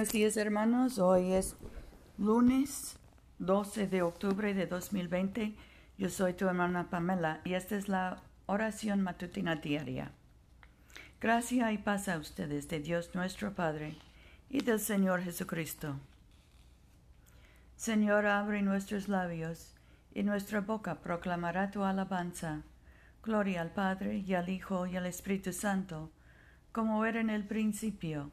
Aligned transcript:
Buenos 0.00 0.14
días 0.14 0.38
hermanos, 0.38 0.98
hoy 0.98 1.34
es 1.34 1.56
lunes 2.16 2.96
12 3.38 3.86
de 3.86 4.00
octubre 4.00 4.54
de 4.54 4.66
2020. 4.66 5.54
Yo 5.98 6.08
soy 6.08 6.32
tu 6.32 6.46
hermana 6.46 6.88
Pamela 6.88 7.42
y 7.44 7.52
esta 7.52 7.76
es 7.76 7.86
la 7.86 8.22
oración 8.46 9.02
matutina 9.02 9.56
diaria. 9.56 10.10
Gracia 11.20 11.70
y 11.72 11.76
paz 11.76 12.08
a 12.08 12.16
ustedes 12.16 12.66
de 12.68 12.80
Dios 12.80 13.14
nuestro 13.14 13.52
Padre 13.52 13.94
y 14.48 14.62
del 14.62 14.80
Señor 14.80 15.20
Jesucristo. 15.20 15.96
Señor, 17.76 18.24
abre 18.24 18.62
nuestros 18.62 19.06
labios 19.06 19.74
y 20.14 20.22
nuestra 20.22 20.62
boca 20.62 21.02
proclamará 21.02 21.70
tu 21.70 21.84
alabanza. 21.84 22.62
Gloria 23.22 23.60
al 23.60 23.74
Padre 23.74 24.24
y 24.26 24.32
al 24.32 24.48
Hijo 24.48 24.86
y 24.86 24.96
al 24.96 25.04
Espíritu 25.04 25.52
Santo, 25.52 26.10
como 26.72 27.04
era 27.04 27.20
en 27.20 27.28
el 27.28 27.44
principio 27.46 28.32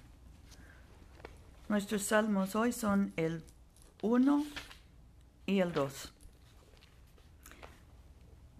Nuestros 1.71 2.03
salmos 2.03 2.57
hoy 2.57 2.73
son 2.73 3.13
el 3.15 3.45
1 4.01 4.43
y 5.45 5.61
el 5.61 5.71
2. 5.71 6.13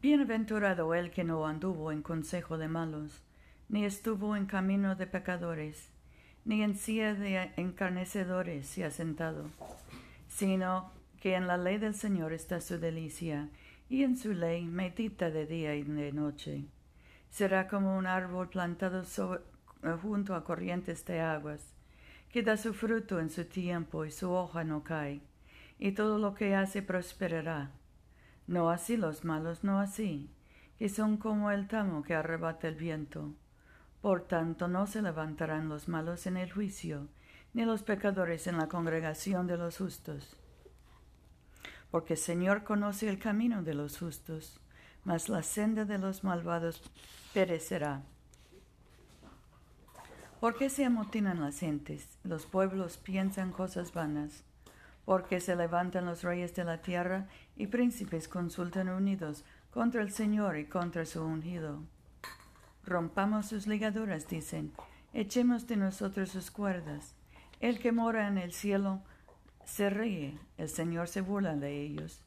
Bienaventurado 0.02 0.96
el 0.96 1.12
que 1.12 1.26
no 1.26 1.46
anduvo 1.46 1.92
en 1.92 2.04
consejo 2.04 2.58
de 2.58 2.70
malos, 2.70 3.22
ni 3.68 3.84
estuvo 3.84 4.38
en 4.38 4.46
camino 4.46 4.96
de 4.96 5.08
pecadores, 5.08 5.90
ni 6.46 6.64
en 6.64 6.78
silla 6.78 7.14
de 7.14 7.52
encarnecedores 7.58 8.66
se 8.66 8.86
ha 8.86 8.92
sentado, 8.92 9.50
sino 10.30 10.94
que 11.20 11.36
en 11.36 11.48
la 11.48 11.58
ley 11.58 11.80
del 11.80 11.96
Señor 11.96 12.32
está 12.32 12.62
su 12.62 12.80
delicia, 12.80 13.50
y 13.90 14.04
en 14.04 14.16
su 14.16 14.32
ley 14.32 14.66
medita 14.66 15.30
de 15.30 15.46
día 15.46 15.76
y 15.76 15.84
de 15.84 16.14
noche. 16.14 16.64
Será 17.30 17.68
como 17.68 17.98
un 17.98 18.06
árbol 18.06 18.48
plantado 18.48 19.04
junto 20.02 20.34
a 20.34 20.46
corrientes 20.46 21.04
de 21.04 21.20
aguas, 21.20 21.74
que 22.32 22.44
da 22.44 22.58
su 22.58 22.74
fruto 22.74 23.20
en 23.20 23.30
su 23.30 23.46
tiempo 23.46 24.06
y 24.06 24.12
su 24.12 24.32
hoja 24.32 24.64
no 24.64 24.84
cae, 24.84 25.22
y 25.78 25.92
todo 25.92 26.18
lo 26.18 26.34
que 26.34 26.56
hace 26.56 26.82
prosperará. 26.82 27.72
No 28.48 28.70
así 28.70 28.98
los 28.98 29.26
malos, 29.26 29.64
no 29.64 29.80
así, 29.80 30.30
que 30.78 30.90
son 30.90 31.18
como 31.18 31.52
el 31.52 31.68
tamo 31.68 32.04
que 32.04 32.16
arrebata 32.16 32.68
el 32.68 32.76
viento. 32.76 33.34
Por 34.02 34.28
tanto 34.28 34.68
no 34.68 34.88
se 34.88 35.02
levantarán 35.02 35.70
los 35.70 35.88
malos 35.88 36.26
en 36.26 36.38
el 36.38 36.52
juicio, 36.52 37.08
ni 37.54 37.66
los 37.66 37.84
pecadores 37.84 38.48
en 38.48 38.58
la 38.58 38.68
congregación 38.68 39.46
de 39.46 39.58
los 39.58 39.78
justos. 39.78 40.38
Porque 41.92 42.14
el 42.14 42.20
Señor 42.20 42.64
conoce 42.64 43.10
el 43.10 43.20
camino 43.20 43.62
de 43.62 43.74
los 43.74 44.00
justos, 44.00 44.60
mas 45.04 45.28
la 45.30 45.44
senda 45.44 45.84
de 45.84 45.98
los 45.98 46.24
malvados 46.24 46.82
perecerá. 47.34 48.04
¿Por 50.42 50.56
qué 50.56 50.72
se 50.72 50.86
amotinan 50.86 51.40
las 51.40 51.60
gentes? 51.60 52.18
Los 52.24 52.48
pueblos 52.48 52.98
piensan 52.98 53.52
cosas 53.52 53.94
vanas. 53.94 54.44
Porque 55.06 55.40
se 55.40 55.56
levantan 55.56 56.08
los 56.08 56.24
reyes 56.24 56.56
de 56.56 56.64
la 56.64 56.82
tierra 56.82 57.28
y 57.56 57.68
príncipes 57.68 58.28
consultan 58.28 58.90
unidos 58.90 59.46
contra 59.70 60.02
el 60.02 60.12
Señor 60.12 60.58
y 60.58 60.66
contra 60.66 61.06
su 61.06 61.24
ungido. 61.24 61.84
Rompamos 62.84 63.50
sus 63.50 63.68
ligaduras, 63.68 64.28
dicen, 64.28 64.72
echemos 65.14 65.68
de 65.68 65.76
nosotros 65.76 66.32
sus 66.32 66.50
cuerdas. 66.50 67.14
El 67.60 67.78
que 67.78 67.92
mora 67.92 68.28
en 68.28 68.40
el 68.40 68.52
cielo 68.52 69.04
se 69.64 69.92
ríe, 69.92 70.40
el 70.58 70.70
Señor 70.70 71.08
se 71.08 71.22
burla 71.22 71.56
de 71.56 71.84
ellos. 71.84 72.24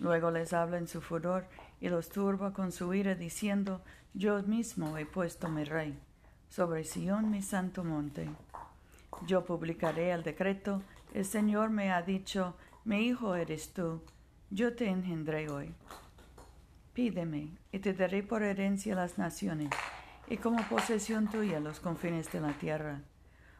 Luego 0.00 0.32
les 0.32 0.52
habla 0.52 0.78
en 0.78 0.88
su 0.88 1.00
furor 1.00 1.46
y 1.80 1.88
los 1.88 2.08
turba 2.08 2.52
con 2.52 2.72
su 2.72 2.92
ira, 2.94 3.14
diciendo, 3.14 3.80
Yo 4.12 4.42
mismo 4.42 4.98
he 4.98 5.06
puesto 5.06 5.48
mi 5.48 5.62
rey 5.62 5.96
sobre 6.54 6.84
Sión 6.84 7.32
mi 7.32 7.42
santo 7.42 7.82
monte. 7.82 8.30
Yo 9.26 9.44
publicaré 9.44 10.12
el 10.12 10.22
decreto, 10.22 10.82
el 11.12 11.24
Señor 11.24 11.70
me 11.70 11.90
ha 11.90 12.00
dicho, 12.00 12.54
mi 12.84 13.06
hijo 13.06 13.34
eres 13.34 13.72
tú, 13.72 14.02
yo 14.50 14.76
te 14.76 14.88
engendré 14.88 15.50
hoy. 15.50 15.74
Pídeme, 16.92 17.48
y 17.72 17.80
te 17.80 17.92
daré 17.92 18.22
por 18.22 18.44
herencia 18.44 18.94
las 18.94 19.18
naciones, 19.18 19.70
y 20.28 20.36
como 20.36 20.62
posesión 20.68 21.26
tuya 21.26 21.58
los 21.58 21.80
confines 21.80 22.30
de 22.30 22.40
la 22.40 22.52
tierra. 22.52 23.00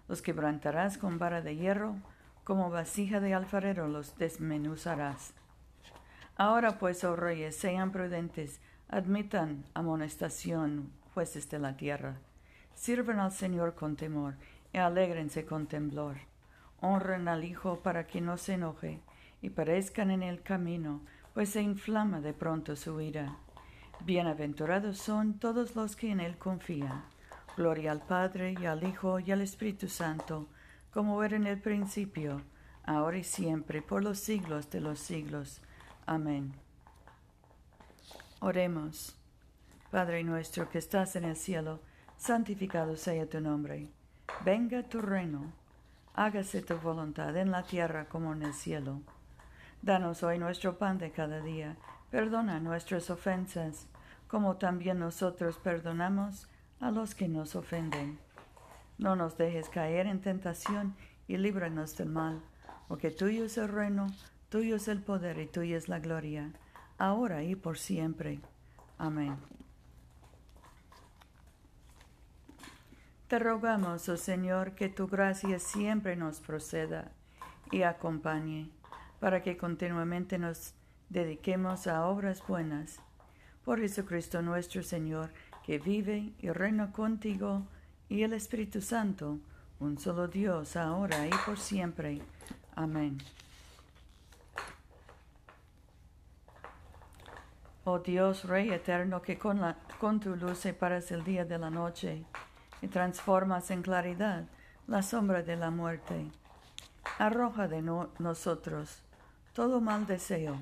Los 0.07 0.23
quebrantarás 0.23 0.97
con 0.97 1.19
vara 1.19 1.43
de 1.43 1.57
hierro, 1.57 1.97
como 2.45 2.71
vasija 2.71 3.19
de 3.19 3.35
alfarero 3.35 3.89
los 3.89 4.17
desmenuzarás. 4.19 5.35
Ahora 6.37 6.79
pues, 6.79 7.03
oh 7.03 7.17
reyes, 7.17 7.57
sean 7.57 7.91
prudentes, 7.91 8.61
admitan 8.87 9.65
amonestación, 9.75 10.93
jueces 11.13 11.51
de 11.51 11.59
la 11.59 11.77
tierra. 11.77 12.21
Sirvan 12.75 13.21
al 13.21 13.33
Señor 13.33 13.75
con 13.75 13.97
temor 13.97 14.35
y 14.73 14.79
alégrense 14.79 15.45
con 15.45 15.67
temblor. 15.67 16.17
Honren 16.81 17.29
al 17.29 17.45
Hijo 17.45 17.81
para 17.81 18.07
que 18.07 18.21
no 18.21 18.37
se 18.37 18.55
enoje 18.55 19.01
y 19.41 19.51
perezcan 19.51 20.11
en 20.11 20.23
el 20.23 20.43
camino, 20.43 21.03
pues 21.33 21.51
se 21.51 21.63
inflama 21.63 22.21
de 22.21 22.33
pronto 22.33 22.77
su 22.77 23.01
ira. 23.01 23.37
Bienaventurados 24.01 24.99
son 24.99 25.39
todos 25.39 25.77
los 25.77 25.97
que 25.97 26.11
en 26.11 26.21
Él 26.21 26.37
confían. 26.37 27.05
Gloria 27.57 27.93
al 27.93 28.03
Padre 28.03 28.55
y 28.61 28.67
al 28.67 28.85
Hijo 28.85 29.21
y 29.21 29.31
al 29.31 29.41
Espíritu 29.41 29.89
Santo, 29.89 30.49
como 30.93 31.23
era 31.23 31.37
en 31.37 31.47
el 31.47 31.61
principio, 31.61 32.43
ahora 32.85 33.19
y 33.19 33.25
siempre, 33.25 33.81
por 33.81 34.03
los 34.03 34.19
siglos 34.19 34.71
de 34.71 34.81
los 34.81 34.99
siglos. 34.99 35.63
Amén. 36.07 36.53
Oremos. 38.41 39.17
Padre 39.91 40.25
nuestro 40.25 40.69
que 40.69 40.79
estás 40.79 41.17
en 41.17 41.25
el 41.25 41.37
cielo, 41.37 41.81
santificado 42.25 42.97
sea 42.97 43.29
tu 43.29 43.39
nombre. 43.39 43.87
Venga 44.47 44.83
tu 44.83 45.03
reino, 45.03 45.53
hágase 46.15 46.63
tu 46.63 46.77
voluntad 46.77 47.37
en 47.37 47.51
la 47.51 47.65
tierra 47.65 48.07
como 48.07 48.33
en 48.33 48.43
el 48.45 48.55
cielo. 48.55 49.03
Danos 49.83 50.23
hoy 50.23 50.39
nuestro 50.39 50.79
pan 50.79 50.97
de 50.97 51.11
cada 51.11 51.43
día, 51.43 51.77
perdona 52.11 52.61
nuestras 52.61 53.11
ofensas, 53.11 53.87
como 54.27 54.57
también 54.57 55.01
nosotros 55.01 55.59
perdonamos 55.59 56.49
a 56.81 56.91
los 56.91 57.15
que 57.15 57.29
nos 57.29 57.57
ofenden. 57.57 58.19
No 58.97 59.17
nos 59.17 59.37
dejes 59.37 59.69
caer 59.69 60.07
en 60.07 60.23
tentación 60.23 60.95
y 61.29 61.37
líbranos 61.37 61.95
del 61.99 62.09
mal, 62.09 62.41
porque 62.89 63.11
tuyo 63.11 63.45
es 63.45 63.59
el 63.59 63.69
reino, 63.69 64.07
tuyo 64.49 64.77
es 64.77 64.89
el 64.89 65.03
poder 65.03 65.39
y 65.39 65.47
tuya 65.47 65.77
es 65.77 65.91
la 65.91 65.99
gloria, 65.99 66.53
ahora 66.97 67.43
y 67.43 67.55
por 67.55 67.77
siempre. 67.77 68.41
Amén. 68.97 69.37
Te 73.35 73.41
rogamos, 73.41 74.09
oh 74.09 74.17
Señor, 74.17 74.77
que 74.77 74.89
tu 74.89 75.09
gracia 75.09 75.59
siempre 75.59 76.15
nos 76.15 76.39
proceda 76.39 77.11
y 77.73 77.83
acompañe, 77.83 78.71
para 79.19 79.43
que 79.43 79.57
continuamente 79.57 80.39
nos 80.39 80.75
dediquemos 81.09 81.89
a 81.89 82.07
obras 82.07 82.47
buenas. 82.47 83.01
Por 83.65 83.81
Jesucristo 83.81 84.41
nuestro 84.41 84.85
Señor, 84.85 85.31
que 85.67 85.81
vive 85.81 86.33
y 86.39 86.51
reina 86.51 86.93
contigo 86.93 87.67
y 88.09 88.23
el 88.23 88.35
Espíritu 88.35 88.81
Santo, 88.81 89.41
un 89.81 89.99
solo 89.99 90.29
Dios, 90.29 90.77
ahora 90.77 91.27
y 91.27 91.33
por 91.45 91.59
siempre. 91.59 92.23
Amén. 92.77 93.19
Oh 97.83 97.99
Dios, 97.99 98.45
Rey 98.45 98.71
eterno, 98.71 99.21
que 99.23 99.37
con, 99.37 99.61
tu 100.21 100.37
luz 100.37 100.59
separas 100.59 101.11
el 101.11 101.25
día 101.25 101.45
de 101.45 101.59
la 101.59 101.71
noche, 101.71 102.25
y 102.85 102.89
transformas 102.89 103.71
en 103.71 103.83
claridad 103.83 104.45
la 104.87 105.03
sombra 105.03 105.43
de 105.43 105.57
la 105.57 105.71
muerte. 105.71 106.31
arroja 107.19 107.69
de 107.69 107.83
nosotros 107.83 109.03
todo 109.55 109.81
mal 109.81 110.07
deseo. 110.07 110.61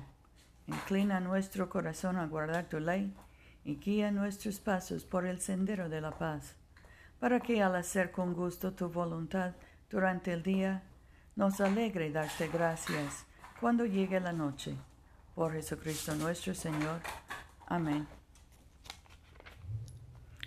Inclina 0.67 1.19
nuestro 1.19 1.67
corazón 1.69 2.15
a 2.17 2.27
guardar 2.27 2.69
tu 2.69 2.79
ley 2.79 3.13
y 3.65 3.75
guía 3.77 4.11
nuestros 4.11 4.59
pasos 4.59 5.03
por 5.03 5.25
el 5.25 5.41
sendero 5.41 5.89
de 5.89 5.99
la 5.99 6.11
paz, 6.11 6.55
para 7.19 7.39
que 7.39 7.61
al 7.61 7.75
hacer 7.75 8.11
con 8.11 8.33
gusto 8.33 8.73
tu 8.73 8.89
voluntad 8.89 9.53
durante 9.89 10.31
el 10.31 10.43
día, 10.43 10.83
nos 11.35 11.59
alegre 11.59 12.11
darte 12.11 12.47
gracias 12.47 13.25
cuando 13.59 13.85
llegue 13.85 14.19
la 14.19 14.31
noche. 14.31 14.77
Por 15.33 15.53
Jesucristo 15.53 16.13
nuestro 16.15 16.53
Señor. 16.53 16.99
Amén. 17.67 18.22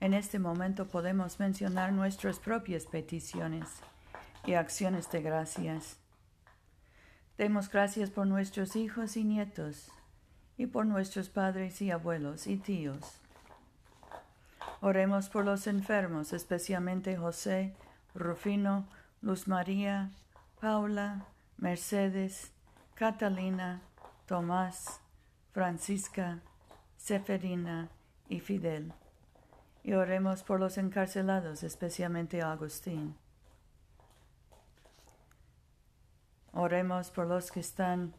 En 0.00 0.14
este 0.14 0.38
momento 0.38 0.86
podemos 0.86 1.40
mencionar 1.40 1.92
nuestras 1.92 2.38
propias 2.38 2.86
peticiones 2.86 3.68
y 4.46 4.54
acciones 4.54 5.10
de 5.10 5.22
gracias. 5.22 5.96
Demos 7.36 7.68
gracias 7.68 8.08
por 8.10 8.28
nuestros 8.28 8.76
hijos 8.76 9.16
y 9.16 9.24
nietos 9.24 9.90
y 10.56 10.66
por 10.66 10.86
nuestros 10.86 11.28
padres 11.28 11.82
y 11.82 11.90
abuelos 11.90 12.46
y 12.46 12.58
tíos. 12.58 13.18
Oremos 14.80 15.28
por 15.28 15.44
los 15.44 15.66
enfermos, 15.66 16.32
especialmente 16.32 17.16
José, 17.16 17.74
Rufino, 18.14 18.86
Luz 19.20 19.48
María, 19.48 20.10
Paula, 20.60 21.26
Mercedes, 21.56 22.52
Catalina, 22.94 23.82
Tomás, 24.26 25.00
Francisca, 25.52 26.38
Seferina 26.96 27.88
y 28.28 28.38
Fidel 28.38 28.92
y 29.82 29.92
oremos 29.92 30.42
por 30.42 30.60
los 30.60 30.78
encarcelados, 30.78 31.62
especialmente 31.62 32.42
Agustín. 32.42 33.16
Oremos 36.52 37.10
por 37.10 37.26
los 37.26 37.50
que 37.50 37.60
están 37.60 38.14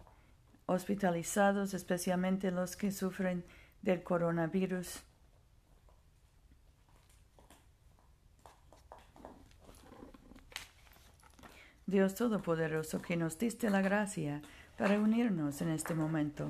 hospitalizados, 0.65 1.73
especialmente 1.73 2.51
los 2.51 2.75
que 2.75 2.91
sufren 2.91 3.43
del 3.81 4.03
coronavirus. 4.03 5.03
Dios 11.85 12.13
Todopoderoso, 12.13 13.01
que 13.01 13.17
nos 13.17 13.37
diste 13.39 13.69
la 13.69 13.81
gracia 13.81 14.41
para 14.77 14.99
unirnos 14.99 15.61
en 15.61 15.69
este 15.69 15.95
momento, 15.95 16.47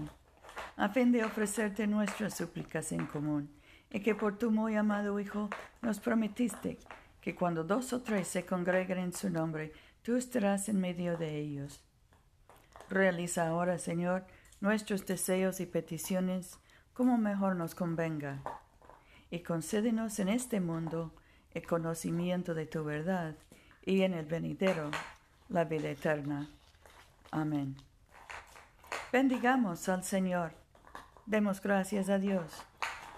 a 0.75 0.89
fin 0.89 1.13
de 1.13 1.23
ofrecerte 1.23 1.87
nuestras 1.87 2.35
súplicas 2.35 2.91
en 2.91 3.05
común 3.05 3.58
y 3.91 4.01
que 4.01 4.15
por 4.15 4.37
tu 4.37 4.51
muy 4.51 4.75
amado 4.75 5.19
Hijo 5.19 5.49
nos 5.81 5.99
prometiste 5.99 6.77
que 7.21 7.35
cuando 7.35 7.63
dos 7.63 7.93
o 7.93 8.01
tres 8.01 8.27
se 8.27 8.45
congreguen 8.45 8.97
en 8.97 9.13
su 9.13 9.29
nombre, 9.29 9.73
tú 10.03 10.15
estarás 10.15 10.69
en 10.69 10.79
medio 10.79 11.17
de 11.17 11.37
ellos. 11.37 11.81
Realiza 12.89 13.47
ahora, 13.47 13.77
Señor, 13.77 14.25
nuestros 14.61 15.05
deseos 15.05 15.59
y 15.59 15.65
peticiones 15.65 16.57
como 16.93 17.17
mejor 17.17 17.55
nos 17.55 17.75
convenga, 17.75 18.41
y 19.31 19.39
concédenos 19.39 20.19
en 20.19 20.29
este 20.29 20.59
mundo 20.59 21.13
el 21.53 21.65
conocimiento 21.65 22.53
de 22.53 22.65
tu 22.65 22.83
verdad 22.83 23.35
y 23.85 24.01
en 24.01 24.13
el 24.13 24.25
venidero 24.25 24.91
la 25.49 25.63
vida 25.63 25.89
eterna. 25.89 26.49
Amén. 27.31 27.75
Bendigamos 29.11 29.87
al 29.87 30.03
Señor. 30.03 30.51
Demos 31.25 31.61
gracias 31.61 32.09
a 32.09 32.17
Dios. 32.17 32.68